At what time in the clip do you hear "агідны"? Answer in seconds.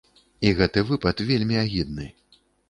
1.65-2.09